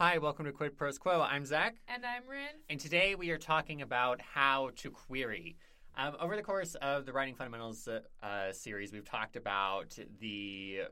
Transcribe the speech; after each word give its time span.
Hi, 0.00 0.16
welcome 0.16 0.46
to 0.46 0.52
Quid 0.52 0.78
Pros 0.78 0.96
Quo. 0.96 1.20
I'm 1.20 1.44
Zac, 1.44 1.76
And 1.86 2.06
I'm 2.06 2.26
Rin. 2.26 2.48
and 2.70 2.80
today 2.80 3.14
we 3.14 3.28
are 3.32 3.36
talking 3.36 3.82
about 3.82 4.18
how 4.22 4.70
to 4.76 4.90
query. 4.90 5.58
Um, 5.94 6.16
over 6.18 6.36
the 6.36 6.42
course 6.42 6.74
of 6.76 7.04
the 7.04 7.12
Writing 7.12 7.34
Fundamentals 7.34 7.86
uh, 7.86 8.00
uh, 8.24 8.50
series, 8.52 8.94
we've 8.94 9.04
talked 9.04 9.36
about 9.36 9.98
the 10.18 10.84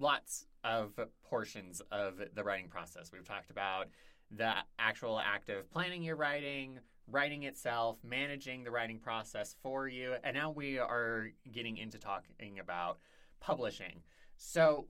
lots 0.00 0.46
of 0.64 0.98
portions 1.22 1.80
of 1.92 2.20
the 2.34 2.42
writing 2.42 2.68
process. 2.68 3.12
We've 3.12 3.24
talked 3.24 3.50
about 3.50 3.86
the 4.32 4.52
actual 4.80 5.20
act 5.20 5.48
of 5.48 5.70
planning 5.70 6.02
your 6.02 6.16
writing, 6.16 6.80
writing 7.08 7.44
itself, 7.44 7.98
managing 8.02 8.64
the 8.64 8.72
writing 8.72 8.98
process 8.98 9.54
for 9.62 9.86
you, 9.86 10.14
and 10.24 10.34
now 10.34 10.50
we 10.50 10.76
are 10.80 11.28
getting 11.52 11.76
into 11.76 11.98
talking 11.98 12.58
about 12.58 12.98
publishing. 13.38 14.02
So, 14.38 14.88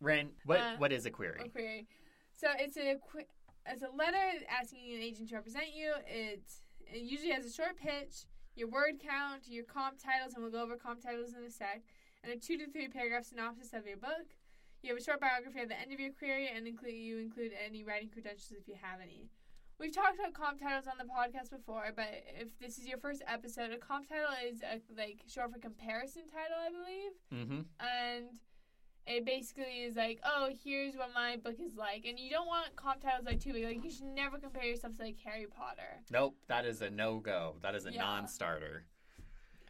Rin, 0.00 0.30
what 0.44 0.60
Uh, 0.60 0.76
what 0.76 0.92
is 0.92 1.04
a 1.04 1.10
query? 1.10 1.40
A 1.44 1.48
query. 1.48 1.88
So 2.38 2.46
it's 2.56 2.76
a 2.76 2.94
it's 3.66 3.82
a 3.82 3.90
letter 3.90 4.22
asking 4.48 4.94
an 4.94 5.02
agent 5.02 5.28
to 5.30 5.34
represent 5.34 5.74
you. 5.74 5.92
It, 6.06 6.46
it 6.86 7.02
usually 7.02 7.32
has 7.32 7.44
a 7.44 7.52
short 7.52 7.76
pitch, 7.76 8.30
your 8.54 8.68
word 8.70 9.02
count, 9.02 9.42
your 9.48 9.64
comp 9.64 9.98
titles, 9.98 10.34
and 10.34 10.42
we'll 10.42 10.52
go 10.52 10.62
over 10.62 10.76
comp 10.76 11.02
titles 11.02 11.34
in 11.34 11.42
a 11.42 11.50
sec, 11.50 11.82
and 12.22 12.32
a 12.32 12.36
two 12.36 12.56
to 12.56 12.70
three 12.70 12.86
paragraph 12.86 13.24
synopsis 13.24 13.72
of 13.74 13.86
your 13.86 13.96
book. 13.96 14.38
You 14.82 14.94
have 14.94 15.02
a 15.02 15.04
short 15.04 15.20
biography 15.20 15.58
at 15.58 15.68
the 15.68 15.78
end 15.78 15.92
of 15.92 15.98
your 15.98 16.12
query, 16.12 16.48
and 16.54 16.68
include 16.68 16.94
you 16.94 17.18
include 17.18 17.50
any 17.58 17.82
writing 17.82 18.08
credentials 18.08 18.54
if 18.54 18.68
you 18.68 18.76
have 18.80 19.00
any. 19.02 19.26
We've 19.80 19.94
talked 19.94 20.18
about 20.18 20.32
comp 20.32 20.62
titles 20.62 20.86
on 20.86 20.94
the 20.98 21.10
podcast 21.10 21.50
before, 21.50 21.90
but 21.94 22.22
if 22.38 22.56
this 22.60 22.78
is 22.78 22.86
your 22.86 22.98
first 22.98 23.22
episode, 23.26 23.72
a 23.72 23.78
comp 23.78 24.08
title 24.08 24.30
is 24.46 24.62
a, 24.62 24.78
like 24.96 25.22
short 25.26 25.52
for 25.52 25.58
comparison 25.58 26.22
title, 26.30 26.58
I 26.58 26.70
believe. 26.70 27.14
Mm-hmm. 27.34 27.60
and 27.82 28.38
it 29.08 29.24
basically 29.24 29.82
is 29.84 29.96
like, 29.96 30.20
oh, 30.24 30.50
here's 30.64 30.94
what 30.94 31.10
my 31.14 31.36
book 31.36 31.56
is 31.60 31.74
like, 31.76 32.04
and 32.06 32.18
you 32.18 32.30
don't 32.30 32.46
want 32.46 32.76
comp 32.76 33.00
titles 33.02 33.26
like 33.26 33.40
too 33.40 33.52
big. 33.54 33.64
Like 33.64 33.82
you 33.84 33.90
should 33.90 34.06
never 34.06 34.38
compare 34.38 34.64
yourself 34.64 34.96
to 34.98 35.02
like 35.02 35.16
Harry 35.24 35.46
Potter, 35.46 36.02
Nope, 36.10 36.36
that 36.48 36.64
is 36.66 36.82
a 36.82 36.90
no 36.90 37.18
go. 37.18 37.56
That 37.62 37.74
is 37.74 37.86
a 37.86 37.92
Yeah. 37.92 38.02
non-starter. 38.02 38.84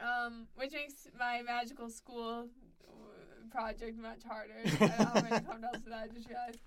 um, 0.01 0.47
which 0.57 0.73
makes 0.73 1.09
my 1.19 1.43
magical 1.43 1.89
school 1.91 2.49
project 3.51 3.99
much 3.99 4.23
harder. 4.25 4.53
I 4.65 4.69
don't 4.69 4.91
have 4.91 5.17
any 5.17 5.45
comp 5.47 5.63
titles 5.63 5.83
that. 5.89 6.03
I 6.05 6.09
just 6.15 6.29
realized. 6.29 6.59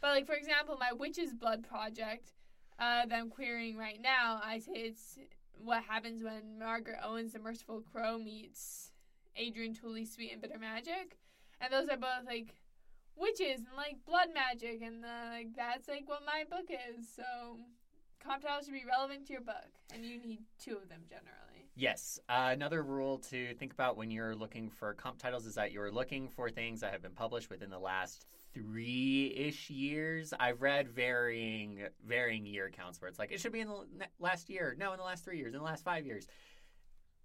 But 0.00 0.08
like 0.10 0.26
for 0.26 0.34
example, 0.34 0.76
my 0.78 0.92
witch's 0.92 1.32
blood 1.34 1.66
project 1.68 2.32
uh, 2.78 3.06
that 3.06 3.12
I'm 3.18 3.28
querying 3.30 3.76
right 3.76 4.00
now, 4.00 4.40
I 4.44 4.58
say 4.60 4.72
it's 4.74 5.18
what 5.62 5.82
happens 5.82 6.22
when 6.22 6.58
Margaret 6.58 6.98
Owen's, 7.04 7.32
the 7.32 7.40
Merciful 7.40 7.82
Crow, 7.92 8.18
meets 8.18 8.92
Adrienne 9.38 9.74
Tooley's 9.74 10.12
Sweet 10.14 10.32
and 10.32 10.40
Bitter 10.40 10.58
Magic, 10.58 11.18
and 11.60 11.72
those 11.72 11.88
are 11.88 11.96
both 11.96 12.26
like 12.26 12.54
witches 13.16 13.58
and 13.58 13.76
like 13.76 13.96
blood 14.06 14.28
magic, 14.34 14.82
and 14.82 15.04
uh, 15.04 15.30
like 15.30 15.48
that's 15.56 15.88
like 15.88 16.08
what 16.08 16.20
my 16.24 16.44
book 16.48 16.70
is. 16.70 17.06
So 17.14 17.58
comp 18.22 18.42
titles 18.42 18.66
should 18.66 18.74
be 18.74 18.84
relevant 18.88 19.26
to 19.26 19.32
your 19.32 19.42
book, 19.42 19.70
and 19.92 20.04
you 20.04 20.18
need 20.18 20.40
two 20.58 20.76
of 20.76 20.88
them 20.88 21.00
generally. 21.08 21.48
Yes. 21.78 22.18
Uh, 22.28 22.50
another 22.52 22.82
rule 22.82 23.18
to 23.30 23.54
think 23.54 23.72
about 23.72 23.96
when 23.96 24.10
you're 24.10 24.34
looking 24.34 24.68
for 24.68 24.94
comp 24.94 25.18
titles 25.18 25.46
is 25.46 25.54
that 25.54 25.70
you're 25.70 25.92
looking 25.92 26.28
for 26.28 26.50
things 26.50 26.80
that 26.80 26.90
have 26.90 27.02
been 27.02 27.12
published 27.12 27.50
within 27.50 27.70
the 27.70 27.78
last 27.78 28.26
three-ish 28.52 29.70
years. 29.70 30.34
I've 30.40 30.60
read 30.60 30.88
varying 30.88 31.86
varying 32.04 32.46
year 32.46 32.68
counts 32.68 33.00
where 33.00 33.08
it's 33.08 33.20
like 33.20 33.30
it 33.30 33.40
should 33.40 33.52
be 33.52 33.60
in 33.60 33.68
the 33.68 33.84
last 34.18 34.50
year. 34.50 34.74
No, 34.76 34.90
in 34.92 34.98
the 34.98 35.04
last 35.04 35.24
three 35.24 35.38
years. 35.38 35.54
In 35.54 35.60
the 35.60 35.64
last 35.64 35.84
five 35.84 36.04
years. 36.04 36.26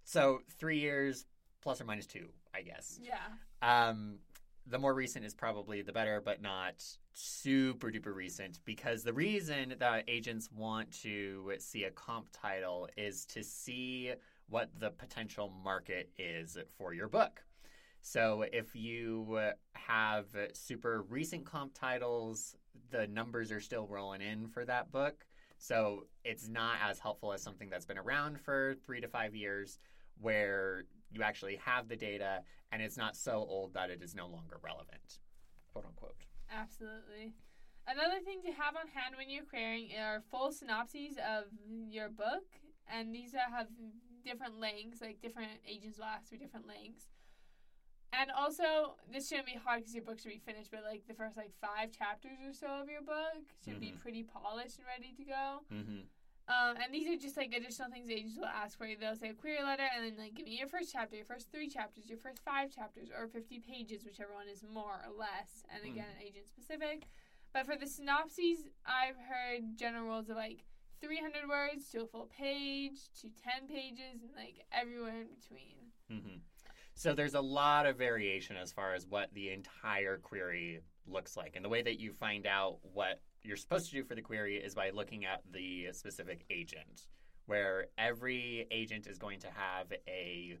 So 0.04 0.40
three 0.58 0.78
years 0.78 1.26
plus 1.60 1.80
or 1.80 1.84
minus 1.84 2.06
two, 2.06 2.28
I 2.54 2.62
guess. 2.62 3.00
Yeah. 3.02 3.18
Um, 3.62 4.18
the 4.66 4.78
more 4.78 4.94
recent 4.94 5.24
is 5.24 5.34
probably 5.34 5.82
the 5.82 5.92
better, 5.92 6.22
but 6.24 6.40
not 6.40 6.84
super 7.12 7.90
duper 7.90 8.14
recent 8.14 8.60
because 8.64 9.02
the 9.02 9.12
reason 9.12 9.74
that 9.78 10.04
agents 10.08 10.48
want 10.50 10.90
to 11.02 11.52
see 11.58 11.84
a 11.84 11.90
comp 11.90 12.28
title 12.32 12.88
is 12.96 13.26
to 13.26 13.42
see 13.42 14.12
what 14.48 14.70
the 14.78 14.90
potential 14.90 15.52
market 15.62 16.10
is 16.18 16.56
for 16.78 16.94
your 16.94 17.08
book. 17.08 17.44
So 18.00 18.44
if 18.52 18.74
you 18.74 19.38
have 19.72 20.26
super 20.52 21.02
recent 21.08 21.44
comp 21.44 21.72
titles, 21.74 22.56
the 22.90 23.06
numbers 23.06 23.50
are 23.50 23.60
still 23.60 23.86
rolling 23.86 24.20
in 24.20 24.48
for 24.48 24.64
that 24.64 24.92
book. 24.92 25.26
So 25.58 26.06
it's 26.24 26.48
not 26.48 26.76
as 26.82 26.98
helpful 26.98 27.32
as 27.32 27.42
something 27.42 27.70
that's 27.70 27.86
been 27.86 27.98
around 27.98 28.40
for 28.40 28.74
three 28.84 29.00
to 29.00 29.08
five 29.08 29.34
years 29.34 29.78
where 30.20 30.84
you 31.14 31.22
actually 31.22 31.56
have 31.56 31.88
the 31.88 31.96
data 31.96 32.42
and 32.72 32.82
it's 32.82 32.96
not 32.96 33.16
so 33.16 33.32
old 33.48 33.72
that 33.74 33.88
it 33.90 34.02
is 34.02 34.14
no 34.14 34.26
longer 34.26 34.58
relevant, 34.62 35.20
quote 35.72 35.86
unquote. 35.86 36.16
Absolutely. 36.50 37.32
Another 37.86 38.20
thing 38.24 38.42
to 38.44 38.52
have 38.52 38.74
on 38.76 38.88
hand 38.88 39.14
when 39.16 39.30
you're 39.30 39.44
querying 39.44 39.90
are 39.98 40.22
full 40.30 40.50
synopses 40.50 41.16
of 41.18 41.44
your 41.88 42.08
book, 42.08 42.44
and 42.88 43.14
these 43.14 43.32
have 43.34 43.68
different 44.24 44.58
lengths, 44.58 45.00
like 45.00 45.20
different 45.20 45.50
agents 45.68 45.98
will 45.98 46.06
ask 46.06 46.30
for 46.30 46.36
different 46.36 46.66
lengths. 46.66 47.08
And 48.12 48.30
also, 48.30 48.96
this 49.12 49.28
shouldn't 49.28 49.46
be 49.46 49.54
hard 49.62 49.80
because 49.80 49.94
your 49.94 50.04
book 50.04 50.18
should 50.18 50.30
be 50.30 50.38
finished, 50.44 50.70
but 50.70 50.82
like 50.84 51.02
the 51.06 51.14
first 51.14 51.36
like 51.36 51.52
five 51.60 51.90
chapters 51.92 52.38
or 52.46 52.52
so 52.54 52.66
of 52.82 52.88
your 52.88 53.02
book 53.02 53.44
should 53.64 53.80
be 53.80 53.92
Mhm. 53.92 54.00
pretty 54.00 54.22
polished 54.22 54.78
and 54.78 54.86
ready 54.86 55.12
to 55.12 55.24
go. 55.24 55.64
Mm-hmm. 55.70 56.00
Um, 56.46 56.76
and 56.76 56.92
these 56.92 57.08
are 57.08 57.16
just 57.16 57.38
like 57.38 57.54
additional 57.56 57.90
things 57.90 58.10
agents 58.10 58.36
will 58.36 58.44
ask 58.44 58.76
for 58.76 58.86
you. 58.86 58.96
They'll 59.00 59.16
say 59.16 59.30
a 59.30 59.34
query 59.34 59.62
letter 59.62 59.84
and 59.96 60.04
then 60.04 60.18
like 60.18 60.34
give 60.34 60.44
me 60.44 60.58
your 60.58 60.68
first 60.68 60.90
chapter, 60.92 61.16
your 61.16 61.24
first 61.24 61.50
three 61.50 61.68
chapters, 61.68 62.08
your 62.08 62.18
first 62.18 62.40
five 62.44 62.70
chapters, 62.70 63.08
or 63.16 63.28
50 63.28 63.60
pages, 63.60 64.04
whichever 64.04 64.34
one 64.34 64.48
is 64.52 64.62
more 64.62 65.00
or 65.06 65.12
less. 65.18 65.64
And 65.74 65.90
again, 65.90 66.12
agent 66.20 66.46
specific. 66.46 67.06
But 67.54 67.64
for 67.64 67.76
the 67.76 67.86
synopses, 67.86 68.68
I've 68.84 69.16
heard 69.16 69.76
general 69.76 70.04
rules 70.04 70.28
of 70.28 70.36
like 70.36 70.64
300 71.00 71.48
words 71.48 71.88
to 71.90 72.02
a 72.02 72.06
full 72.06 72.28
page 72.36 72.98
to 73.20 73.28
10 73.28 73.68
pages 73.68 74.22
and 74.22 74.32
like 74.36 74.66
everywhere 74.72 75.22
in 75.22 75.28
between. 75.40 75.76
Mm-hmm. 76.12 76.38
So 76.94 77.14
there's 77.14 77.34
a 77.34 77.40
lot 77.40 77.86
of 77.86 77.96
variation 77.96 78.56
as 78.56 78.70
far 78.70 78.94
as 78.94 79.06
what 79.06 79.32
the 79.34 79.50
entire 79.50 80.18
query 80.18 80.80
looks 81.06 81.36
like. 81.36 81.56
And 81.56 81.64
the 81.64 81.68
way 81.68 81.82
that 81.82 82.00
you 82.00 82.12
find 82.12 82.46
out 82.46 82.78
what 82.92 83.20
you're 83.44 83.56
supposed 83.56 83.86
to 83.90 83.92
do 83.92 84.02
for 84.02 84.14
the 84.14 84.22
query 84.22 84.56
is 84.56 84.74
by 84.74 84.90
looking 84.90 85.24
at 85.24 85.42
the 85.52 85.88
specific 85.92 86.44
agent, 86.50 87.06
where 87.46 87.86
every 87.98 88.66
agent 88.70 89.06
is 89.06 89.18
going 89.18 89.38
to 89.40 89.48
have 89.48 89.92
a, 90.08 90.58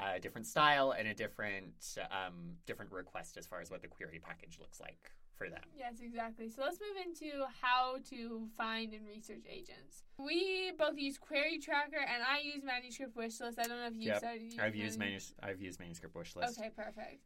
a 0.00 0.18
different 0.20 0.46
style 0.46 0.92
and 0.92 1.06
a 1.08 1.14
different 1.14 1.96
um, 2.10 2.56
different 2.66 2.92
request 2.92 3.36
as 3.36 3.46
far 3.46 3.60
as 3.60 3.70
what 3.70 3.82
the 3.82 3.88
query 3.88 4.20
package 4.22 4.58
looks 4.60 4.80
like 4.80 5.12
for 5.36 5.48
them. 5.48 5.60
Yes, 5.76 6.00
exactly. 6.02 6.48
So 6.48 6.62
let's 6.62 6.78
move 6.80 7.06
into 7.06 7.44
how 7.62 7.98
to 8.10 8.48
find 8.56 8.92
and 8.92 9.06
research 9.06 9.44
agents. 9.48 10.02
We 10.18 10.72
both 10.76 10.96
use 10.98 11.16
Query 11.16 11.60
Tracker, 11.60 12.00
and 12.00 12.22
I 12.28 12.40
use 12.42 12.64
Manuscript 12.64 13.16
Wishlist. 13.16 13.56
I 13.60 13.62
don't 13.68 13.78
know 13.78 13.86
if 13.86 13.94
you 13.94 14.08
Yep. 14.08 14.18
started 14.18 14.42
using 14.42 14.60
I've 14.60 14.74
used 14.74 14.98
Manu- 14.98 15.10
manus- 15.12 15.34
I've 15.40 15.62
used 15.62 15.78
manuscript 15.78 16.16
wish 16.16 16.34
list. 16.34 16.58
Okay, 16.58 16.70
perfect. 16.74 17.22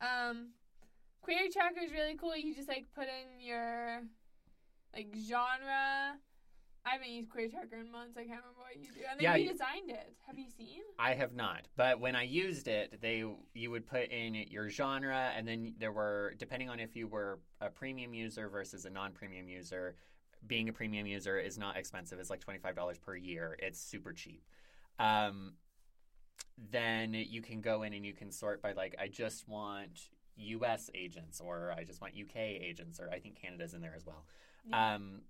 Um, 0.00 0.50
Query 1.22 1.48
Tracker 1.48 1.80
is 1.80 1.90
really 1.90 2.14
cool. 2.14 2.36
You 2.36 2.54
just 2.54 2.68
like 2.68 2.86
put 2.94 3.08
in 3.08 3.40
your 3.40 4.02
like 4.96 5.14
genre. 5.28 6.16
I 6.88 6.90
haven't 6.90 7.08
used 7.10 7.30
Query 7.30 7.48
Tracker 7.48 7.80
in 7.80 7.90
months. 7.90 8.16
I 8.16 8.20
can't 8.20 8.40
remember 8.40 8.60
what 8.60 8.76
you 8.76 8.84
do. 8.84 9.00
And 9.10 9.18
then 9.18 9.24
Yeah, 9.24 9.34
you 9.34 9.46
you- 9.46 9.50
designed 9.52 9.90
it. 9.90 10.14
Have 10.26 10.38
you 10.38 10.48
seen? 10.48 10.82
I 11.00 11.14
have 11.14 11.34
not, 11.34 11.66
but 11.76 11.98
when 11.98 12.14
I 12.14 12.22
used 12.22 12.68
it, 12.68 13.00
they 13.00 13.24
you 13.54 13.70
would 13.72 13.86
put 13.86 14.10
in 14.10 14.34
your 14.34 14.70
genre, 14.70 15.32
and 15.36 15.46
then 15.48 15.74
there 15.78 15.90
were 15.92 16.34
depending 16.38 16.70
on 16.70 16.78
if 16.78 16.94
you 16.94 17.08
were 17.08 17.40
a 17.60 17.68
premium 17.70 18.14
user 18.14 18.48
versus 18.48 18.84
a 18.84 18.90
non-premium 18.90 19.48
user. 19.48 19.96
Being 20.46 20.68
a 20.68 20.72
premium 20.72 21.06
user 21.08 21.38
is 21.40 21.58
not 21.58 21.76
expensive; 21.76 22.20
it's 22.20 22.30
like 22.30 22.40
twenty 22.40 22.60
five 22.60 22.76
dollars 22.76 22.98
per 22.98 23.16
year. 23.16 23.56
It's 23.58 23.80
super 23.80 24.12
cheap. 24.12 24.44
Um, 25.00 25.54
then 26.70 27.14
you 27.14 27.42
can 27.42 27.60
go 27.60 27.82
in 27.82 27.92
and 27.94 28.06
you 28.06 28.12
can 28.14 28.30
sort 28.30 28.62
by 28.62 28.72
like 28.72 28.94
I 29.00 29.08
just 29.08 29.48
want 29.48 30.08
U.S. 30.36 30.90
agents, 30.94 31.40
or 31.40 31.74
I 31.76 31.84
just 31.84 32.00
want 32.00 32.14
UK 32.14 32.36
agents, 32.36 33.00
or 33.00 33.10
I 33.10 33.18
think 33.18 33.40
Canada's 33.40 33.74
in 33.74 33.80
there 33.80 33.94
as 33.96 34.06
well. 34.06 34.24
Yeah. 34.68 34.94
Um, 34.94 35.20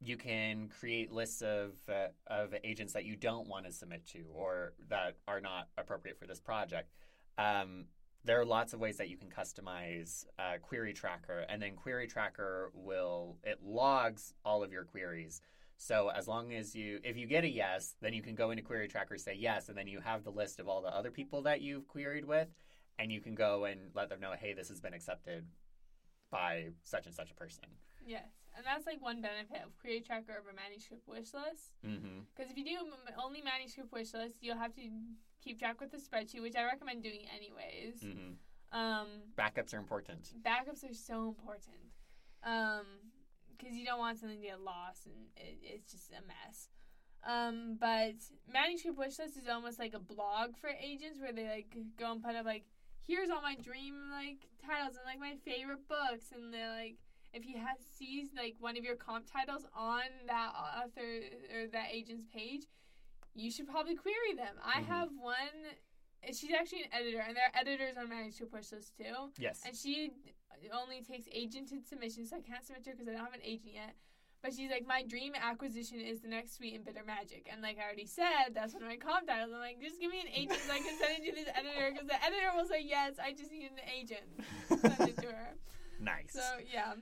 you 0.00 0.16
can 0.16 0.68
create 0.68 1.10
lists 1.10 1.42
of 1.42 1.72
uh, 1.88 2.08
of 2.26 2.54
agents 2.64 2.92
that 2.92 3.04
you 3.04 3.16
don't 3.16 3.48
want 3.48 3.64
to 3.66 3.72
submit 3.72 4.06
to 4.08 4.24
or 4.32 4.74
that 4.88 5.16
are 5.26 5.40
not 5.40 5.68
appropriate 5.78 6.18
for 6.18 6.26
this 6.26 6.40
project. 6.40 6.92
Um, 7.38 7.86
there 8.24 8.40
are 8.40 8.44
lots 8.44 8.72
of 8.72 8.80
ways 8.80 8.96
that 8.96 9.08
you 9.08 9.16
can 9.16 9.30
customize 9.30 10.24
uh, 10.38 10.58
Query 10.60 10.92
Tracker, 10.92 11.46
and 11.48 11.62
then 11.62 11.76
Query 11.76 12.06
Tracker 12.06 12.72
will 12.74 13.38
it 13.44 13.60
logs 13.64 14.34
all 14.44 14.62
of 14.62 14.72
your 14.72 14.84
queries. 14.84 15.40
So 15.78 16.10
as 16.14 16.26
long 16.26 16.52
as 16.52 16.74
you, 16.74 17.00
if 17.04 17.16
you 17.16 17.26
get 17.26 17.44
a 17.44 17.48
yes, 17.48 17.94
then 18.00 18.14
you 18.14 18.22
can 18.22 18.34
go 18.34 18.50
into 18.50 18.62
Query 18.62 18.88
Tracker, 18.88 19.18
say 19.18 19.36
yes, 19.38 19.68
and 19.68 19.76
then 19.76 19.86
you 19.86 20.00
have 20.00 20.24
the 20.24 20.30
list 20.30 20.58
of 20.58 20.68
all 20.68 20.80
the 20.80 20.88
other 20.88 21.10
people 21.10 21.42
that 21.42 21.60
you've 21.60 21.86
queried 21.86 22.24
with, 22.24 22.48
and 22.98 23.12
you 23.12 23.20
can 23.20 23.34
go 23.34 23.64
and 23.64 23.90
let 23.94 24.08
them 24.08 24.20
know, 24.20 24.32
hey, 24.38 24.54
this 24.54 24.68
has 24.68 24.80
been 24.80 24.94
accepted 24.94 25.46
by 26.30 26.68
such 26.82 27.06
and 27.06 27.14
such 27.14 27.30
a 27.30 27.34
person. 27.34 27.64
Yes, 28.04 28.28
and 28.56 28.64
that's 28.64 28.86
like 28.86 29.02
one 29.02 29.20
benefit 29.20 29.62
of 29.64 29.76
Query 29.80 30.00
Tracker 30.00 30.32
over 30.38 30.54
Manuscript 30.54 31.08
Wishlist. 31.08 31.74
Mm-hmm. 31.84 32.20
Because 32.34 32.50
if 32.50 32.56
you 32.56 32.64
do 32.64 32.76
only 33.22 33.42
Manuscript 33.42 33.92
wish 33.92 34.12
Wishlist, 34.12 34.34
you'll 34.40 34.58
have 34.58 34.74
to 34.74 34.82
keep 35.42 35.58
track 35.58 35.80
with 35.80 35.90
the 35.90 35.98
spreadsheet, 35.98 36.42
which 36.42 36.56
I 36.56 36.64
recommend 36.64 37.02
doing 37.02 37.22
anyways. 37.34 38.00
Mm-hmm. 38.02 38.78
Um, 38.78 39.06
Backups 39.38 39.74
are 39.74 39.78
important. 39.78 40.32
backups 40.44 40.88
are 40.88 40.94
so 40.94 41.28
important. 41.28 41.76
Um, 42.44 42.86
because 43.56 43.74
you 43.74 43.84
don't 43.84 43.98
want 43.98 44.18
something 44.18 44.40
to 44.40 44.46
get 44.46 44.60
lost 44.60 45.06
and 45.06 45.14
it, 45.36 45.58
it's 45.62 45.92
just 45.92 46.10
a 46.10 46.22
mess. 46.26 46.68
Um, 47.26 47.76
but 47.80 48.14
manuscript 48.52 48.98
wish 48.98 49.18
list 49.18 49.36
is 49.36 49.48
almost 49.50 49.78
like 49.78 49.94
a 49.94 49.98
blog 49.98 50.56
for 50.56 50.70
agents 50.80 51.20
where 51.20 51.32
they 51.32 51.48
like 51.48 51.74
go 51.98 52.12
and 52.12 52.22
put 52.22 52.36
up 52.36 52.44
like 52.44 52.64
here's 53.06 53.30
all 53.30 53.42
my 53.42 53.54
dream 53.56 53.94
like 54.10 54.48
titles 54.64 54.96
and 54.96 55.04
like 55.06 55.18
my 55.20 55.34
favorite 55.44 55.86
books 55.88 56.32
and 56.34 56.52
they're 56.52 56.70
like 56.70 56.96
if 57.32 57.42
he 57.42 57.52
has 57.54 57.76
sees 57.98 58.28
like 58.36 58.54
one 58.60 58.76
of 58.76 58.84
your 58.84 58.96
comp 58.96 59.26
titles 59.30 59.66
on 59.74 60.02
that 60.26 60.52
author 60.54 61.20
or 61.54 61.66
that 61.68 61.88
agent's 61.92 62.24
page, 62.32 62.62
you 63.34 63.50
should 63.50 63.68
probably 63.68 63.94
query 63.94 64.32
them. 64.34 64.56
I 64.64 64.80
Mhm. 64.80 64.86
have 64.86 65.10
one. 65.18 65.76
She's 66.32 66.52
actually 66.52 66.84
an 66.84 66.92
editor, 66.92 67.20
and 67.20 67.36
there 67.36 67.44
are 67.44 67.60
editors 67.60 67.96
on 67.98 68.08
Manuscript 68.08 68.52
Wishlist 68.52 68.96
too. 68.96 69.32
Yes. 69.38 69.62
And 69.66 69.76
she 69.76 70.12
only 70.72 71.02
takes 71.02 71.26
agented 71.28 71.84
submissions, 71.86 72.30
so 72.30 72.36
I 72.36 72.40
can't 72.40 72.64
submit 72.64 72.84
to 72.84 72.90
her 72.90 72.96
because 72.96 73.08
I 73.08 73.12
don't 73.12 73.24
have 73.24 73.34
an 73.34 73.42
agent 73.44 73.74
yet. 73.74 73.94
But 74.46 74.54
she's 74.54 74.70
like, 74.70 74.86
my 74.86 75.02
dream 75.02 75.32
acquisition 75.34 76.00
is 76.00 76.20
the 76.20 76.28
next 76.28 76.56
Sweet 76.56 76.76
and 76.76 76.84
Bitter 76.84 77.02
Magic. 77.04 77.48
And 77.52 77.60
like 77.62 77.78
I 77.80 77.84
already 77.84 78.06
said, 78.06 78.54
that's 78.54 78.74
one 78.74 78.84
of 78.84 78.88
my 78.88 78.96
comp 78.96 79.26
titles. 79.26 79.50
I'm 79.52 79.58
like, 79.58 79.82
just 79.82 80.00
give 80.00 80.08
me 80.08 80.20
an 80.20 80.28
agent 80.32 80.60
so 80.64 80.72
I 80.72 80.78
can 80.78 80.96
send 80.96 81.18
it 81.18 81.28
to 81.28 81.34
this 81.34 81.48
editor 81.52 81.90
because 81.90 82.06
the 82.06 82.24
editor 82.24 82.52
will 82.54 82.64
say, 82.64 82.80
yes, 82.80 83.14
I 83.20 83.32
just 83.32 83.50
need 83.50 83.64
an 83.64 83.80
agent. 83.92 84.20
Send 84.68 85.08
it 85.08 85.16
to 85.16 85.26
her. 85.26 85.48
nice. 86.00 86.30
So, 86.30 86.42
yeah. 86.72 86.92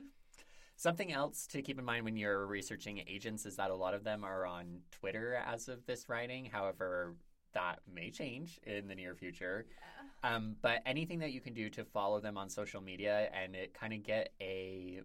Something 0.75 1.13
else 1.13 1.45
to 1.51 1.61
keep 1.61 1.77
in 1.77 1.85
mind 1.85 2.03
when 2.03 2.17
you're 2.17 2.47
researching 2.47 3.03
agents 3.07 3.45
is 3.45 3.57
that 3.57 3.69
a 3.69 3.75
lot 3.75 3.93
of 3.93 4.03
them 4.03 4.23
are 4.23 4.47
on 4.47 4.79
Twitter 4.89 5.39
as 5.45 5.67
of 5.67 5.85
this 5.85 6.09
writing. 6.09 6.49
However, 6.51 7.13
that 7.53 7.77
may 7.93 8.09
change 8.09 8.59
in 8.63 8.87
the 8.87 8.95
near 8.95 9.13
future. 9.13 9.67
yeah. 9.69 10.35
Um, 10.35 10.55
but 10.63 10.79
anything 10.87 11.19
that 11.19 11.31
you 11.31 11.41
can 11.41 11.53
do 11.53 11.69
to 11.69 11.85
follow 11.85 12.19
them 12.19 12.39
on 12.39 12.49
social 12.49 12.81
media 12.81 13.29
and 13.39 13.55
it 13.55 13.75
kind 13.75 13.93
of 13.93 14.01
get 14.01 14.31
a. 14.41 15.01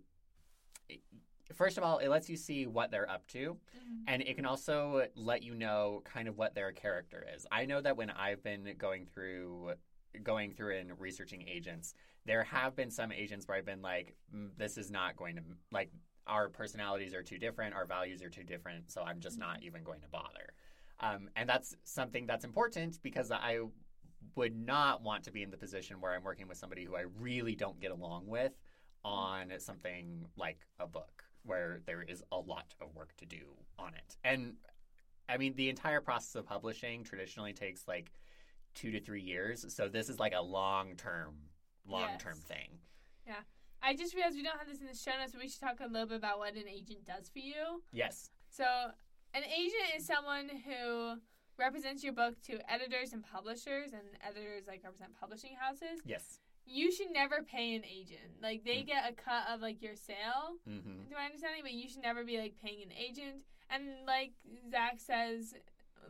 First 1.55 1.79
of 1.79 1.85
all, 1.85 1.99
it 1.99 2.09
lets 2.09 2.29
you 2.29 2.37
see 2.37 2.67
what 2.67 2.91
they're 2.91 3.11
up 3.11 3.27
to, 3.29 3.59
Mhm. 3.77 4.05
and 4.07 4.23
it 4.23 4.35
can 4.37 4.47
also 4.47 5.09
let 5.15 5.43
you 5.43 5.55
know 5.55 6.03
kind 6.05 6.29
of 6.29 6.39
what 6.39 6.55
their 6.55 6.73
character 6.73 7.27
is. 7.35 7.47
I 7.51 7.67
know 7.67 7.81
that 7.81 7.97
when 7.97 8.11
I've 8.11 8.43
been 8.43 8.77
going 8.79 9.07
through 9.07 9.75
going 10.25 10.53
through 10.53 10.77
and 10.77 10.99
researching 10.99 11.47
agents, 11.47 11.95
there 12.25 12.43
have 12.43 12.75
been 12.75 12.91
some 12.91 13.13
agents 13.13 13.47
where 13.47 13.57
I've 13.57 13.65
been 13.65 13.81
like, 13.81 14.17
"Mm, 14.35 14.57
this 14.57 14.77
is 14.77 14.91
not 14.91 15.15
going 15.15 15.37
to 15.37 15.43
like 15.71 15.93
our 16.27 16.49
personalities 16.49 17.15
are 17.15 17.23
too 17.23 17.39
different, 17.39 17.75
our 17.75 17.87
values 17.87 18.21
are 18.23 18.29
too 18.29 18.43
different, 18.45 18.91
so 18.91 19.03
I'm 19.03 19.21
just 19.21 19.39
not 19.39 19.63
even 19.63 19.85
going 19.85 20.01
to 20.01 20.09
bother. 20.09 20.53
Um, 20.99 21.31
and 21.37 21.49
that's 21.49 21.77
something 21.85 22.27
that's 22.27 22.45
important 22.45 23.01
because 23.03 23.31
I 23.31 23.61
would 24.35 24.55
not 24.55 25.03
want 25.03 25.25
to 25.25 25.31
be 25.31 25.43
in 25.43 25.51
the 25.51 25.57
position 25.57 26.01
where 26.01 26.13
I'm 26.13 26.23
working 26.25 26.47
with 26.47 26.59
somebody 26.59 26.85
who 26.85 26.97
I 26.97 27.03
really 27.03 27.55
don't 27.57 27.81
get 27.81 27.91
along 27.91 28.27
with 28.27 28.53
on 29.03 29.59
something 29.59 30.29
like 30.37 30.67
a 30.79 30.87
book 30.87 31.25
where 31.45 31.81
there 31.87 32.03
is 32.03 32.23
a 32.33 32.39
lot 32.39 32.75
of 32.81 32.95
work 32.95 33.17
to 33.19 33.27
do 33.27 33.57
on 33.79 33.95
it. 33.95 34.17
And 34.25 34.55
I 35.29 35.37
mean, 35.37 35.55
the 35.57 35.69
entire 35.69 36.01
process 36.01 36.35
of 36.35 36.47
publishing 36.47 37.05
traditionally 37.05 37.53
takes 37.53 37.87
like 37.87 38.11
two 38.75 38.91
to 38.91 39.01
three 39.01 39.23
years. 39.23 39.65
So 39.75 39.89
this 39.89 40.09
is 40.09 40.19
like 40.19 40.35
a 40.35 40.43
long 40.43 40.97
term, 40.97 41.35
long 41.87 42.19
term 42.19 42.37
Yes. 42.37 42.45
thing. 42.45 42.79
Yeah. 43.27 43.41
I 43.83 43.95
just 43.97 44.15
realized 44.15 44.37
we 44.37 44.43
don't 44.43 44.59
have 44.59 44.69
this 44.69 44.81
in 44.81 44.87
the 44.87 44.95
show 44.95 45.13
notes, 45.19 45.33
but 45.33 45.41
we 45.41 45.49
should 45.49 45.61
talk 45.61 45.81
a 45.81 45.87
little 45.87 46.07
bit 46.09 46.19
about 46.19 46.39
what 46.39 46.55
an 46.55 46.69
agent 46.69 47.05
does 47.07 47.29
for 47.31 47.39
you. 47.39 47.83
Yes. 47.93 48.31
So, 48.51 48.65
an 49.33 49.43
agent 49.45 49.95
is 49.97 50.05
someone 50.07 50.49
who 50.67 51.15
represents 51.59 52.03
your 52.05 52.13
book 52.13 52.35
to 52.43 52.59
editors 52.71 53.13
and 53.13 53.23
publishers, 53.23 53.93
and 53.93 54.03
editors 54.27 54.65
like 54.67 54.83
represent 54.85 55.15
publishing 55.19 55.57
houses. 55.59 56.01
Yes. 56.05 56.41
You 56.73 56.93
should 56.93 57.11
never 57.13 57.43
pay 57.43 57.75
an 57.75 57.85
agent. 57.85 58.41
Like 58.41 58.63
they 58.65 58.79
Mm. 58.83 58.87
get 58.87 59.11
a 59.11 59.13
cut 59.13 59.49
of 59.49 59.61
like 59.61 59.83
your 59.83 59.97
sale. 59.97 60.57
hmm 60.65 61.05
To 61.09 61.15
my 61.15 61.25
understanding, 61.27 61.63
but 61.63 61.73
you 61.73 61.89
should 61.89 62.03
never 62.03 62.25
be 62.25 62.39
like 62.39 62.55
paying 62.63 62.83
an 62.83 62.93
agent. 62.93 63.43
And 63.69 64.07
like 64.07 64.33
Zac 64.71 65.01
says, 65.01 65.55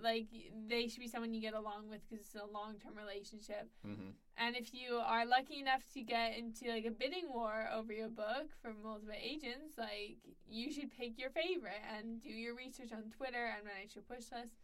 like 0.03 0.29
they 0.69 0.87
should 0.89 1.01
be 1.01 1.09
someone 1.09 1.33
you 1.35 1.41
get 1.41 1.55
along 1.55 1.89
with 1.89 2.01
because 2.09 2.25
it's 2.27 2.35
a 2.35 2.45
long 2.45 2.79
term 2.79 2.95
relationship. 2.97 3.71
hmm 3.83 4.11
And 4.37 4.57
if 4.57 4.73
you 4.75 4.97
are 4.97 5.25
lucky 5.27 5.61
enough 5.61 5.85
to 5.95 6.03
get 6.03 6.37
into 6.37 6.69
like 6.71 6.85
a 6.85 6.91
bidding 6.91 7.29
war 7.33 7.69
over 7.73 7.93
your 7.93 8.09
book 8.09 8.49
from 8.63 8.83
multiple 8.83 9.15
agents, 9.19 9.77
like 9.79 10.19
you 10.49 10.71
should 10.73 10.91
pick 10.91 11.19
your 11.19 11.31
favorite 11.31 11.83
and 11.95 12.23
do 12.23 12.31
your 12.31 12.55
research 12.55 12.93
on 12.93 13.11
Twitter 13.11 13.47
and 13.55 13.65
Manuscript 13.65 14.09
Wishlist 14.11 14.57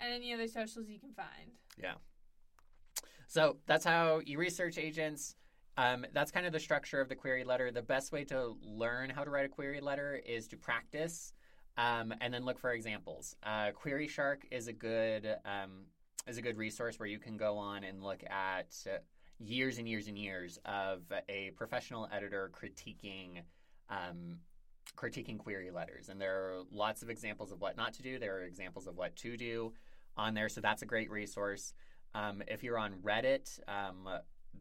and 0.00 0.12
any 0.12 0.32
other 0.34 0.48
socials 0.48 0.88
you 0.88 0.98
can 0.98 1.12
find. 1.12 1.52
Yeah. 1.76 1.94
So 3.26 3.58
that's 3.66 3.84
how 3.84 4.20
you 4.24 4.38
research 4.38 4.78
agents. 4.78 5.34
Um, 5.76 6.06
that's 6.12 6.30
kind 6.30 6.46
of 6.46 6.52
the 6.52 6.60
structure 6.60 7.00
of 7.00 7.08
the 7.08 7.16
query 7.16 7.44
letter. 7.44 7.70
The 7.70 7.82
best 7.82 8.12
way 8.12 8.24
to 8.24 8.56
learn 8.62 9.10
how 9.10 9.24
to 9.24 9.30
write 9.30 9.44
a 9.44 9.48
query 9.48 9.80
letter 9.80 10.20
is 10.24 10.46
to 10.48 10.56
practice 10.56 11.32
um, 11.76 12.14
and 12.20 12.32
then 12.32 12.44
look 12.44 12.58
for 12.58 12.72
examples. 12.72 13.34
Uh, 13.42 13.70
query 13.72 14.06
Shark 14.06 14.46
is 14.50 14.68
a 14.68 14.72
good 14.72 15.36
um, 15.44 15.86
is 16.26 16.38
a 16.38 16.42
good 16.42 16.56
resource 16.56 16.98
where 16.98 17.08
you 17.08 17.18
can 17.18 17.36
go 17.36 17.58
on 17.58 17.84
and 17.84 18.02
look 18.02 18.22
at 18.30 18.74
years 19.38 19.78
and 19.78 19.88
years 19.88 20.06
and 20.06 20.16
years 20.16 20.58
of 20.64 21.02
a 21.28 21.50
professional 21.56 22.08
editor 22.12 22.50
critiquing 22.54 23.42
um, 23.90 24.38
critiquing 24.96 25.38
query 25.38 25.70
letters, 25.70 26.08
and 26.08 26.20
there 26.20 26.34
are 26.34 26.62
lots 26.70 27.02
of 27.02 27.10
examples 27.10 27.52
of 27.52 27.60
what 27.60 27.76
not 27.76 27.94
to 27.94 28.02
do. 28.02 28.18
There 28.18 28.36
are 28.36 28.42
examples 28.42 28.86
of 28.86 28.96
what 28.96 29.16
to 29.16 29.36
do 29.36 29.72
on 30.16 30.34
there, 30.34 30.48
so 30.48 30.60
that's 30.60 30.82
a 30.82 30.86
great 30.86 31.10
resource. 31.10 31.74
Um, 32.14 32.42
if 32.46 32.62
you're 32.62 32.78
on 32.78 32.92
Reddit, 33.02 33.58
um, 33.68 34.08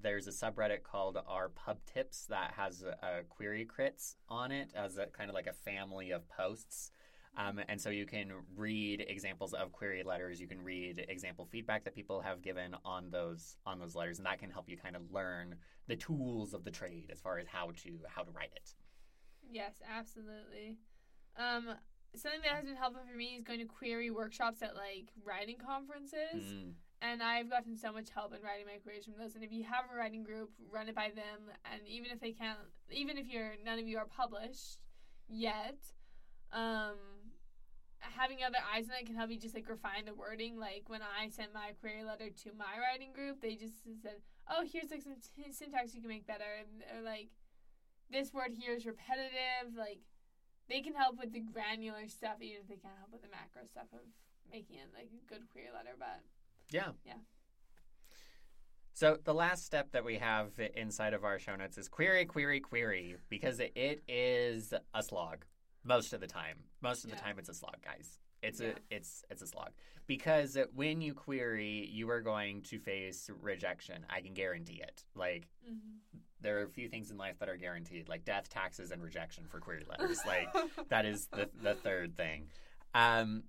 there's 0.02 0.28
a 0.28 0.32
subreddit 0.32 0.84
called 0.84 1.18
r/PubTips 1.28 2.28
that 2.28 2.54
has 2.56 2.84
uh, 2.84 3.22
query 3.30 3.66
crits 3.66 4.16
on 4.30 4.52
it 4.52 4.72
as 4.76 4.98
a 4.98 5.08
kind 5.08 5.30
of 5.30 5.36
like 5.36 5.48
a 5.48 5.54
family 5.54 6.12
of 6.12 6.28
posts. 6.30 6.92
Um, 7.36 7.60
and 7.68 7.82
so 7.82 7.90
you 7.90 8.06
can 8.06 8.32
read 8.56 9.04
examples 9.08 9.54
of 9.54 9.72
query 9.72 10.04
letters. 10.04 10.40
You 10.40 10.48
can 10.48 10.64
read 10.64 11.04
example 11.10 11.46
feedback 11.46 11.84
that 11.86 11.96
people 11.96 12.22
have 12.22 12.44
given 12.44 12.76
on 12.86 13.10
those 13.10 13.58
on 13.66 13.80
those 13.80 13.96
letters, 13.96 14.20
and 14.20 14.26
that 14.28 14.40
can 14.40 14.52
help 14.52 14.70
you 14.70 14.78
kind 14.78 14.96
of 14.96 15.02
learn 15.12 15.56
the 15.88 15.96
tools 15.96 16.54
of 16.54 16.64
the 16.64 16.72
trade 16.72 17.10
as 17.12 17.20
far 17.20 17.40
as 17.40 17.48
how 17.48 17.72
to 17.84 18.00
how 18.08 18.22
to 18.22 18.32
write 18.32 18.52
it. 18.56 18.76
Yes, 19.52 19.74
absolutely. 19.90 20.78
Um, 21.36 21.70
something 22.16 22.42
that 22.44 22.56
has 22.56 22.66
been 22.66 22.76
helpful 22.76 23.02
for 23.10 23.18
me 23.18 23.38
is 23.38 23.44
going 23.44 23.60
to 23.60 23.66
query 23.66 24.12
workshops 24.12 24.62
at 24.62 24.76
like 24.76 25.10
writing 25.26 25.58
conferences. 25.58 26.36
Mm, 26.36 26.74
And 27.04 27.22
I've 27.22 27.50
gotten 27.50 27.76
so 27.76 27.92
much 27.92 28.10
help 28.16 28.34
in 28.34 28.42
writing 28.42 28.66
my 28.66 28.80
queries 28.82 29.04
from 29.04 29.16
those. 29.20 29.36
And 29.36 29.44
if 29.44 29.52
you 29.52 29.66
have 29.66 29.92
a 29.92 29.98
writing 29.98 30.24
group, 30.24 30.52
run 30.72 30.88
it 30.88 30.96
by 30.96 31.12
them. 31.14 31.52
And 31.68 31.82
even 31.86 32.10
if 32.12 32.22
they 32.22 32.32
can't, 32.32 32.58
even 32.90 33.18
if 33.18 33.28
you're 33.28 33.56
none 33.66 33.78
of 33.78 33.86
you 33.86 33.98
are 33.98 34.08
published 34.08 34.80
yet, 35.28 35.84
um, 36.54 36.96
having 38.00 38.40
other 38.40 38.64
eyes 38.64 38.88
on 38.88 38.96
it 38.96 39.06
can 39.06 39.16
help 39.16 39.32
you 39.32 39.40
just 39.40 39.54
like 39.54 39.68
refine 39.68 40.06
the 40.06 40.14
wording. 40.14 40.56
Like 40.56 40.88
when 40.88 41.02
I 41.04 41.28
sent 41.28 41.54
my 41.54 41.76
query 41.82 42.08
letter 42.08 42.30
to 42.30 42.50
my 42.56 42.80
writing 42.80 43.12
group, 43.12 43.42
they 43.42 43.56
just 43.56 43.84
said, 44.02 44.24
"Oh, 44.48 44.64
here's 44.64 44.92
like 44.92 45.04
some 45.04 45.20
t- 45.20 45.52
syntax 45.52 45.94
you 45.94 46.00
can 46.00 46.10
make 46.10 46.26
better," 46.26 46.64
or 46.96 47.02
like 47.04 47.36
this 48.12 48.32
word 48.32 48.56
here 48.56 48.76
is 48.76 48.86
repetitive. 48.86 49.76
Like 49.76 50.00
they 50.70 50.80
can 50.80 50.94
help 50.96 51.20
with 51.20 51.34
the 51.34 51.44
granular 51.44 52.08
stuff, 52.08 52.40
even 52.40 52.64
if 52.64 52.68
they 52.72 52.80
can't 52.80 52.96
help 52.96 53.12
with 53.12 53.24
the 53.24 53.32
macro 53.32 53.68
stuff 53.68 53.92
of 53.92 54.08
making 54.48 54.78
it 54.78 54.88
like 54.96 55.12
a 55.12 55.28
good 55.28 55.52
query 55.52 55.68
letter. 55.74 56.00
But 56.00 56.24
yeah. 56.74 56.90
Yeah. 57.06 57.14
So 58.96 59.18
the 59.24 59.34
last 59.34 59.66
step 59.66 59.92
that 59.94 60.06
we 60.06 60.18
have 60.18 60.52
inside 60.76 61.14
of 61.14 61.24
our 61.24 61.40
show 61.40 61.56
notes 61.56 61.78
is 61.78 61.88
query, 61.88 62.26
query, 62.26 62.60
query, 62.60 63.16
because 63.30 63.60
it 63.60 64.04
is 64.08 64.74
a 64.94 65.02
slog 65.04 65.46
most 65.84 66.14
of 66.14 66.22
the 66.22 66.28
time. 66.28 66.58
Most 66.82 67.04
of 67.04 67.10
the 67.10 67.16
time, 67.18 67.40
it's 67.40 67.50
a 67.50 67.54
slog, 67.54 67.78
guys. 67.84 68.20
It's 68.44 68.60
Yeah. 68.62 68.74
a 68.92 68.96
it's 68.98 69.24
it's 69.30 69.42
a 69.42 69.48
slog 69.48 69.72
because 70.06 70.58
when 70.76 71.02
you 71.02 71.14
query, 71.14 71.88
you 71.92 72.10
are 72.10 72.22
going 72.22 72.62
to 72.64 72.78
face 72.78 73.30
rejection. 73.42 74.06
I 74.10 74.20
can 74.22 74.34
guarantee 74.34 74.82
it. 74.82 75.04
Like 75.16 75.48
there 76.42 76.60
are 76.60 76.64
a 76.64 76.70
few 76.70 76.90
things 76.90 77.10
in 77.10 77.18
life 77.18 77.40
that 77.40 77.48
are 77.50 77.56
guaranteed, 77.56 78.10
like 78.10 78.26
death, 78.26 78.50
taxes, 78.50 78.92
and 78.92 79.02
rejection 79.02 79.46
for 79.48 79.60
query 79.62 79.86
letters. 79.90 80.20
like 80.28 80.50
that 80.90 81.06
is 81.06 81.28
the 81.28 81.50
the 81.64 81.74
third 81.74 82.16
thing. 82.18 82.50
Um, 82.94 83.44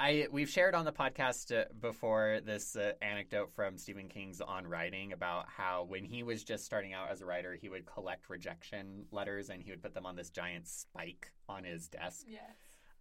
I 0.00 0.28
we've 0.32 0.48
shared 0.48 0.74
on 0.74 0.86
the 0.86 0.92
podcast 0.92 1.54
uh, 1.54 1.66
before 1.78 2.40
this 2.42 2.74
uh, 2.74 2.92
anecdote 3.02 3.52
from 3.54 3.76
Stephen 3.76 4.08
King's 4.08 4.40
On 4.40 4.66
Writing 4.66 5.12
about 5.12 5.44
how 5.54 5.84
when 5.86 6.04
he 6.04 6.22
was 6.22 6.42
just 6.42 6.64
starting 6.64 6.94
out 6.94 7.10
as 7.10 7.20
a 7.20 7.26
writer, 7.26 7.54
he 7.54 7.68
would 7.68 7.84
collect 7.84 8.30
rejection 8.30 9.04
letters 9.12 9.50
and 9.50 9.62
he 9.62 9.70
would 9.70 9.82
put 9.82 9.92
them 9.92 10.06
on 10.06 10.16
this 10.16 10.30
giant 10.30 10.66
spike 10.66 11.30
on 11.50 11.64
his 11.64 11.88
desk. 11.88 12.24
yes. 12.26 12.40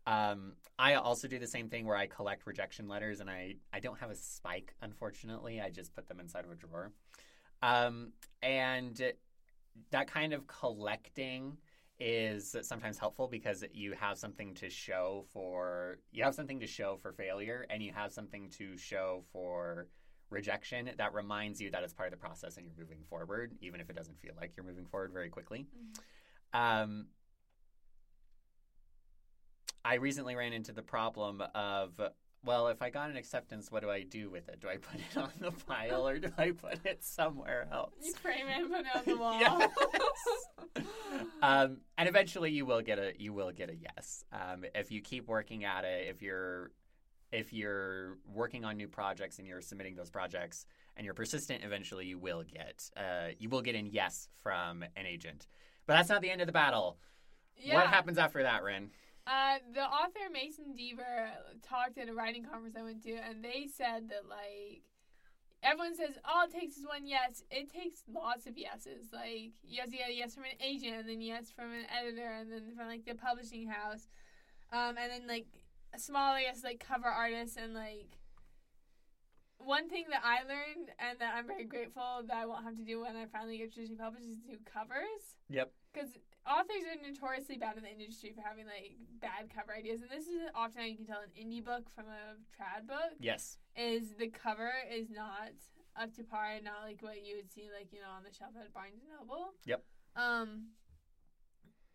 Um, 0.05 0.53
I 0.77 0.95
also 0.95 1.29
do 1.29 1.39
the 1.39 1.47
same 1.47 1.69
thing 1.69 1.85
where 1.85 1.95
I 1.95 2.07
collect 2.07 2.45
rejection 2.45 2.89
letters, 2.89 3.21
and 3.21 3.29
I 3.29 3.55
I 3.71 3.79
don't 3.79 3.99
have 3.99 4.09
a 4.09 4.15
spike, 4.15 4.75
unfortunately. 4.81 5.61
I 5.61 5.69
just 5.69 5.95
put 5.95 6.09
them 6.09 6.19
inside 6.19 6.43
of 6.43 6.51
a 6.51 6.55
drawer. 6.55 6.91
Um, 7.61 8.11
and 8.43 9.01
that 9.91 10.11
kind 10.11 10.33
of 10.33 10.47
collecting 10.47 11.59
is 11.99 12.55
sometimes 12.61 12.97
helpful 12.97 13.27
because 13.27 13.63
you 13.73 13.93
have 13.93 14.17
something 14.17 14.53
to 14.53 14.69
show 14.69 15.25
for 15.33 15.97
you 16.11 16.23
have 16.23 16.33
something 16.33 16.59
to 16.59 16.67
show 16.67 16.97
for 17.01 17.11
failure 17.11 17.65
and 17.69 17.83
you 17.83 17.91
have 17.91 18.11
something 18.13 18.49
to 18.49 18.77
show 18.77 19.23
for 19.33 19.87
rejection 20.29 20.89
that 20.97 21.13
reminds 21.13 21.59
you 21.59 21.69
that 21.71 21.83
it's 21.83 21.93
part 21.93 22.07
of 22.07 22.11
the 22.11 22.17
process 22.17 22.55
and 22.57 22.65
you're 22.65 22.75
moving 22.77 22.99
forward 23.09 23.51
even 23.61 23.81
if 23.81 23.89
it 23.89 23.95
doesn't 23.95 24.17
feel 24.19 24.31
like 24.39 24.53
you're 24.55 24.65
moving 24.65 24.85
forward 24.85 25.11
very 25.11 25.29
quickly 25.29 25.65
Mhm. 26.55 26.57
um, 26.59 27.07
I 29.83 29.95
recently 29.95 30.35
ran 30.35 30.53
into 30.53 30.71
the 30.71 30.83
problem 30.83 31.41
of 31.55 31.99
well, 32.41 32.69
if 32.69 32.81
I 32.81 32.89
got 32.89 33.09
an 33.09 33.17
acceptance, 33.17 33.69
what 33.69 33.81
do 33.83 33.89
I 33.89 34.03
do 34.03 34.29
with 34.29 34.47
it? 34.47 34.61
Do 34.61 34.69
I 34.69 34.77
put 34.77 35.01
it 35.01 35.17
on 35.17 35.29
the 35.41 35.51
pile 35.51 36.07
or 36.07 36.19
do 36.19 36.31
I 36.37 36.51
put 36.51 36.85
it 36.85 37.03
somewhere 37.03 37.67
else? 37.69 37.91
You 38.01 38.13
frame 38.13 38.47
it 38.47 38.61
and 38.61 38.69
put 38.71 38.79
it 38.85 38.95
on 38.95 39.03
the 39.05 39.17
wall. 39.19 39.39
Yes. 39.41 39.69
um, 41.41 41.77
and 41.97 42.09
eventually, 42.09 42.51
you 42.51 42.65
will 42.65 42.81
get 42.81 42.99
a 42.99 43.13
you 43.17 43.33
will 43.33 43.51
get 43.51 43.69
a 43.69 43.75
yes 43.75 44.23
um, 44.31 44.65
if 44.75 44.91
you 44.91 45.01
keep 45.01 45.27
working 45.27 45.65
at 45.65 45.83
it. 45.83 46.07
If 46.09 46.21
you're 46.21 46.71
if 47.31 47.53
you're 47.53 48.17
working 48.25 48.65
on 48.65 48.77
new 48.77 48.87
projects 48.87 49.37
and 49.37 49.47
you're 49.47 49.61
submitting 49.61 49.95
those 49.95 50.09
projects 50.09 50.65
and 50.97 51.05
you're 51.05 51.13
persistent, 51.13 51.63
eventually 51.63 52.05
you 52.05 52.17
will 52.17 52.43
get 52.43 52.89
uh, 52.97 53.29
you 53.37 53.49
will 53.49 53.61
get 53.61 53.75
an 53.75 53.87
yes 53.87 54.27
from 54.41 54.83
an 54.83 55.05
agent. 55.05 55.47
But 55.85 55.93
that's 55.93 56.09
not 56.09 56.21
the 56.21 56.29
end 56.29 56.41
of 56.41 56.47
the 56.47 56.53
battle. 56.53 56.97
yeah. 57.57 57.75
What 57.75 57.87
happens 57.87 58.17
after 58.17 58.43
that, 58.43 58.63
Rin? 58.63 58.91
Uh, 59.27 59.57
the 59.73 59.81
author 59.81 60.21
Mason 60.31 60.75
Deaver 60.77 61.29
talked 61.61 61.97
at 61.99 62.09
a 62.09 62.13
writing 62.13 62.43
conference 62.43 62.75
I 62.77 62.81
went 62.81 63.03
to, 63.03 63.11
and 63.11 63.43
they 63.43 63.67
said 63.71 64.09
that 64.09 64.27
like 64.27 64.83
everyone 65.63 65.95
says 65.95 66.17
all 66.23 66.45
it 66.45 66.51
takes 66.51 66.77
is 66.77 66.85
one 66.85 67.05
yes. 67.05 67.43
It 67.51 67.71
takes 67.71 68.03
lots 68.11 68.45
of 68.47 68.57
yeses. 68.57 69.09
Like 69.13 69.51
you 69.63 69.81
have 69.81 69.89
to 69.91 69.97
get 69.97 70.09
a 70.09 70.13
yes 70.13 70.35
from 70.35 70.43
an 70.45 70.57
agent, 70.63 70.95
and 70.99 71.09
then 71.09 71.21
yes 71.21 71.51
from 71.51 71.71
an 71.71 71.85
editor, 71.89 72.29
and 72.29 72.51
then 72.51 72.73
from 72.75 72.87
like 72.87 73.05
the 73.05 73.15
publishing 73.15 73.67
house, 73.67 74.07
um, 74.71 74.95
and 74.97 75.11
then 75.11 75.27
like 75.27 75.47
a 75.93 75.99
smaller 75.99 76.39
yes 76.39 76.63
like 76.63 76.79
cover 76.85 77.07
artists 77.07 77.57
and 77.57 77.73
like. 77.73 78.07
One 79.61 79.89
thing 79.89 80.05
that 80.11 80.21
I 80.23 80.43
learned 80.47 80.87
and 80.99 81.19
that 81.19 81.33
I'm 81.35 81.45
very 81.45 81.65
grateful 81.65 82.23
that 82.27 82.37
I 82.37 82.45
won't 82.45 82.63
have 82.63 82.77
to 82.77 82.83
do 82.85 83.01
when 83.01 83.17
I 83.17 83.25
finally 83.25 83.57
get 83.57 83.73
traditionally 83.73 83.99
published 84.01 84.25
is 84.25 84.37
do 84.37 84.55
covers 84.63 85.35
Yep. 85.49 85.69
because 85.91 86.09
authors 86.49 86.83
are 86.89 86.97
notoriously 86.99 87.57
bad 87.57 87.77
in 87.77 87.83
the 87.83 87.89
industry 87.91 88.33
for 88.35 88.41
having 88.41 88.65
like 88.65 88.97
bad 89.21 89.49
cover 89.53 89.73
ideas, 89.77 90.01
and 90.01 90.09
this 90.09 90.27
is 90.27 90.41
often 90.55 90.81
how 90.81 90.87
you 90.87 90.95
can 90.97 91.05
tell 91.05 91.21
an 91.21 91.29
indie 91.39 91.63
book 91.63 91.89
from 91.93 92.05
a 92.07 92.35
trad 92.51 92.87
book 92.87 93.13
Yes. 93.19 93.57
is 93.75 94.15
the 94.17 94.27
cover 94.27 94.71
is 94.91 95.09
not 95.09 95.53
up 95.95 96.13
to 96.15 96.23
par 96.23 96.51
and 96.55 96.65
not 96.65 96.83
like 96.83 97.01
what 97.01 97.25
you 97.25 97.35
would 97.35 97.51
see 97.51 97.69
like 97.77 97.91
you 97.91 97.99
know 97.99 98.09
on 98.15 98.23
the 98.23 98.33
shelf 98.33 98.51
at 98.59 98.73
Barnes 98.73 98.99
and 99.01 99.09
Noble. 99.19 99.53
Yep. 99.65 99.83
Um, 100.15 100.73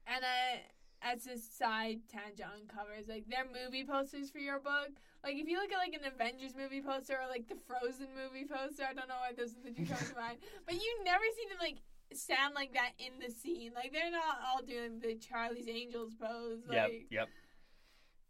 and 0.07 0.25
I 0.25 0.63
as 1.03 1.27
a 1.27 1.37
side 1.37 2.01
tangent 2.09 2.49
on 2.49 2.65
covers, 2.67 3.09
like 3.09 3.25
they're 3.29 3.45
movie 3.45 3.85
posters 3.85 4.31
for 4.31 4.39
your 4.39 4.59
book. 4.59 4.89
Like 5.23 5.37
if 5.37 5.49
you 5.49 5.61
look 5.61 5.73
at 5.73 5.79
like 5.79 5.93
an 5.93 6.05
Avengers 6.05 6.55
movie 6.57 6.81
poster 6.81 7.15
or 7.21 7.29
like 7.29 7.49
the 7.49 7.57
Frozen 7.69 8.09
movie 8.17 8.45
poster, 8.49 8.85
I 8.89 8.93
don't 8.95 9.09
know 9.09 9.21
why 9.21 9.33
those 9.37 9.53
are 9.53 9.61
the 9.65 9.73
two 9.73 9.85
come 9.85 10.01
to 10.01 10.17
mind, 10.17 10.39
but 10.65 10.75
you 10.77 10.89
never 11.05 11.25
see 11.37 11.45
them 11.49 11.59
like 11.61 11.81
stand 12.17 12.55
like 12.55 12.73
that 12.75 12.93
in 12.99 13.19
the 13.25 13.33
scene. 13.33 13.73
Like 13.75 13.93
they're 13.93 14.11
not 14.11 14.39
all 14.47 14.63
doing 14.63 15.01
the 15.01 15.15
Charlie's 15.17 15.69
Angels 15.69 16.15
pose. 16.21 16.61
Like 16.69 17.07
Yep. 17.11 17.29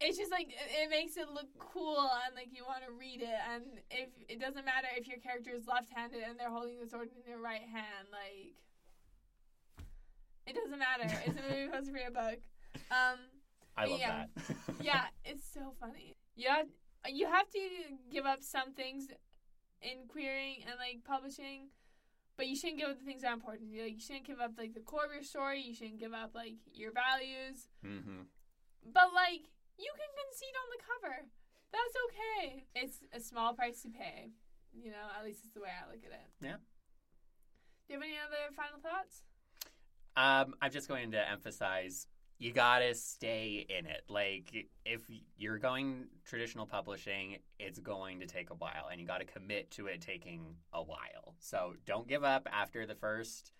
it's 0.00 0.18
just 0.18 0.30
like 0.30 0.48
it 0.50 0.90
makes 0.90 1.16
it 1.16 1.28
look 1.30 1.48
cool 1.58 2.10
and 2.26 2.34
like 2.34 2.48
you 2.52 2.64
want 2.66 2.84
to 2.84 2.92
read 2.92 3.22
it. 3.22 3.38
And 3.52 3.64
if 3.90 4.08
it 4.28 4.40
doesn't 4.40 4.64
matter 4.64 4.88
if 4.96 5.06
your 5.06 5.18
character 5.18 5.50
is 5.54 5.66
left-handed 5.66 6.20
and 6.22 6.38
they're 6.38 6.50
holding 6.50 6.78
the 6.80 6.88
sword 6.88 7.08
in 7.14 7.22
their 7.26 7.38
right 7.38 7.62
hand, 7.62 8.08
like 8.10 8.52
it 10.46 10.54
doesn't 10.54 10.78
matter. 10.78 11.04
It's 11.26 11.38
a 11.38 11.42
movie 11.42 11.68
poster 11.72 11.92
for 11.92 11.98
your 11.98 12.10
book. 12.10 12.38
Um, 12.90 13.18
I 13.76 13.86
love 13.86 13.98
Yeah. 13.98 14.24
that. 14.36 14.56
yeah, 14.82 15.04
it's 15.24 15.46
so 15.52 15.72
funny. 15.80 16.16
You 16.36 16.48
have, 16.48 16.66
you 17.08 17.26
have 17.26 17.48
to 17.50 17.58
give 18.12 18.26
up 18.26 18.42
some 18.42 18.72
things 18.74 19.08
in 19.80 20.06
querying 20.08 20.62
and 20.66 20.74
like 20.78 21.02
publishing, 21.04 21.68
but 22.36 22.46
you 22.46 22.56
shouldn't 22.56 22.78
give 22.78 22.88
up 22.90 22.98
the 22.98 23.04
things 23.04 23.22
that 23.22 23.30
are 23.30 23.34
important 23.34 23.68
to 23.70 23.74
you. 23.76 23.82
Like 23.84 23.94
you 23.94 24.00
shouldn't 24.00 24.26
give 24.26 24.40
up 24.40 24.52
like 24.58 24.74
the 24.74 24.80
core 24.80 25.04
of 25.06 25.12
your 25.12 25.22
story. 25.22 25.60
You 25.62 25.74
shouldn't 25.74 26.00
give 26.00 26.12
up 26.12 26.34
like 26.34 26.54
your 26.74 26.92
values. 26.92 27.68
hmm 27.82 28.26
But 28.84 29.14
like 29.14 29.50
you 29.78 29.90
can 29.94 30.10
concede 30.14 30.56
on 30.58 30.68
the 30.74 30.82
cover. 30.82 31.16
That's 31.72 31.96
okay. 32.06 32.64
It's 32.74 32.98
a 33.12 33.20
small 33.20 33.54
price 33.54 33.82
to 33.82 33.88
pay. 33.88 34.30
You 34.72 34.90
know, 34.90 35.06
at 35.18 35.24
least 35.24 35.40
it's 35.44 35.54
the 35.54 35.60
way 35.60 35.70
I 35.70 35.90
look 35.90 36.02
at 36.04 36.12
it. 36.12 36.28
Yeah. 36.40 36.56
Do 37.86 37.94
you 37.94 38.00
have 38.00 38.02
any 38.02 38.16
other 38.18 38.54
final 38.54 38.78
thoughts? 38.80 39.22
Um, 40.16 40.54
I'm 40.62 40.70
just 40.70 40.88
going 40.88 41.10
to 41.12 41.30
emphasize 41.30 42.06
you 42.38 42.52
gotta 42.52 42.94
stay 42.94 43.66
in 43.68 43.86
it. 43.86 44.02
Like, 44.08 44.68
if 44.84 45.02
you're 45.36 45.58
going 45.58 46.06
traditional 46.24 46.66
publishing, 46.66 47.38
it's 47.58 47.78
going 47.78 48.20
to 48.20 48.26
take 48.26 48.50
a 48.50 48.54
while, 48.54 48.88
and 48.90 49.00
you 49.00 49.06
gotta 49.06 49.24
commit 49.24 49.70
to 49.72 49.86
it 49.86 50.00
taking 50.00 50.56
a 50.72 50.82
while. 50.82 51.34
So 51.38 51.74
don't 51.86 52.08
give 52.08 52.24
up 52.24 52.48
after 52.52 52.86
the 52.86 52.94
first 52.94 53.52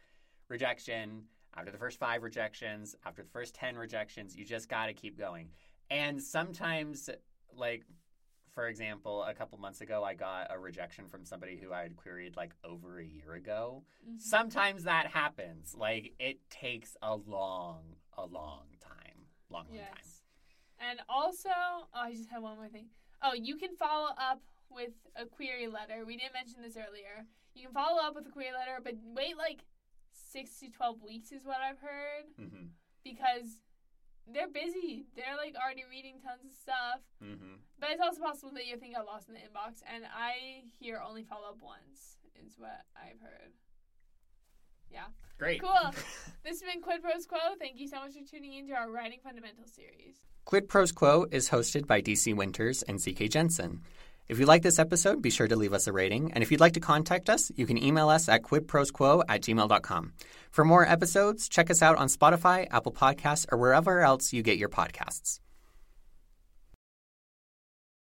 rejection, 0.48 1.24
after 1.56 1.70
the 1.70 1.78
first 1.78 1.98
five 1.98 2.22
rejections, 2.22 2.96
after 3.06 3.22
the 3.22 3.30
first 3.30 3.54
10 3.54 3.76
rejections. 3.76 4.36
You 4.36 4.44
just 4.44 4.68
gotta 4.68 4.92
keep 4.92 5.18
going. 5.18 5.50
And 5.90 6.20
sometimes, 6.20 7.08
like, 7.56 7.84
for 8.54 8.68
example, 8.68 9.24
a 9.24 9.34
couple 9.34 9.58
months 9.58 9.80
ago, 9.80 10.04
I 10.04 10.14
got 10.14 10.46
a 10.50 10.58
rejection 10.58 11.08
from 11.08 11.24
somebody 11.24 11.56
who 11.56 11.72
I 11.72 11.82
had 11.82 11.96
queried 11.96 12.36
like 12.36 12.54
over 12.64 13.00
a 13.00 13.04
year 13.04 13.34
ago 13.34 13.82
mm-hmm. 14.04 14.18
sometimes 14.18 14.84
that 14.84 15.08
happens. 15.08 15.74
Like 15.76 16.12
it 16.20 16.38
takes 16.50 16.96
a 17.02 17.16
long, 17.16 17.80
a 18.24 18.32
long 18.32 18.66
time, 18.80 19.18
long, 19.50 19.66
long 19.68 19.76
time. 19.76 19.86
Yes. 19.96 20.22
And 20.80 21.00
also, 21.08 21.48
oh, 21.50 21.86
I 21.94 22.12
just 22.12 22.30
had 22.30 22.42
one 22.42 22.56
more 22.56 22.68
thing. 22.68 22.88
Oh, 23.22 23.34
you 23.34 23.56
can 23.56 23.76
follow 23.76 24.08
up 24.18 24.40
with 24.70 24.92
a 25.16 25.24
query 25.26 25.68
letter. 25.68 26.04
We 26.06 26.16
didn't 26.16 26.34
mention 26.34 26.62
this 26.62 26.76
earlier. 26.76 27.26
You 27.54 27.66
can 27.66 27.72
follow 27.72 28.00
up 28.02 28.14
with 28.14 28.26
a 28.26 28.30
query 28.30 28.52
letter, 28.52 28.80
but 28.82 28.94
wait 29.04 29.36
like 29.38 29.60
six 30.12 30.58
to 30.60 30.68
twelve 30.70 31.02
weeks 31.02 31.30
is 31.32 31.44
what 31.44 31.58
I've 31.60 31.78
heard 31.78 32.26
hmm 32.38 32.66
because 33.04 33.60
they're 34.26 34.48
busy. 34.48 35.04
They're 35.14 35.36
like 35.36 35.54
already 35.60 35.84
reading 35.90 36.16
tons 36.24 36.48
of 36.48 36.52
stuff. 36.56 37.04
hmm 37.20 37.60
But 37.78 37.90
it's 37.92 38.00
also 38.00 38.22
possible 38.22 38.50
that 38.54 38.66
your 38.66 38.78
thing 38.78 38.92
got 38.96 39.04
lost 39.04 39.28
in 39.28 39.34
the 39.34 39.40
inbox, 39.40 39.84
and 39.84 40.04
I 40.08 40.64
hear 40.80 41.02
only 41.06 41.22
follow 41.24 41.48
up 41.52 41.60
once 41.60 42.16
is 42.34 42.56
what 42.56 42.88
I've 42.96 43.20
heard. 43.20 43.52
Great. 45.38 45.62
Cool. 45.62 45.70
This 46.44 46.60
has 46.60 46.70
been 46.70 46.82
Quid 46.82 47.00
Pros 47.00 47.24
Quo. 47.24 47.38
Thank 47.58 47.80
you 47.80 47.88
so 47.88 48.00
much 48.00 48.12
for 48.12 48.20
tuning 48.30 48.52
in 48.52 48.68
to 48.68 48.74
our 48.74 48.90
Writing 48.90 49.18
Fundamentals 49.24 49.72
series. 49.74 50.14
Quid 50.44 50.68
Pros 50.68 50.92
Quo 50.92 51.24
is 51.30 51.48
hosted 51.48 51.86
by 51.86 52.02
DC 52.02 52.36
Winters 52.36 52.82
and 52.82 53.02
CK 53.02 53.30
Jensen. 53.30 53.80
If 54.28 54.38
you 54.38 54.44
like 54.44 54.62
this 54.62 54.78
episode, 54.78 55.22
be 55.22 55.30
sure 55.30 55.48
to 55.48 55.56
leave 55.56 55.72
us 55.72 55.86
a 55.86 55.92
rating. 55.92 56.32
And 56.34 56.42
if 56.42 56.50
you'd 56.50 56.60
like 56.60 56.74
to 56.74 56.80
contact 56.80 57.30
us, 57.30 57.50
you 57.56 57.64
can 57.64 57.82
email 57.82 58.10
us 58.10 58.28
at 58.28 58.42
quidprosquo 58.42 59.22
at 59.26 59.40
gmail.com. 59.40 60.12
For 60.50 60.66
more 60.66 60.86
episodes, 60.86 61.48
check 61.48 61.70
us 61.70 61.80
out 61.80 61.96
on 61.96 62.08
Spotify, 62.08 62.66
Apple 62.70 62.92
Podcasts, 62.92 63.46
or 63.50 63.56
wherever 63.56 64.02
else 64.02 64.34
you 64.34 64.42
get 64.42 64.58
your 64.58 64.68
podcasts. 64.68 65.40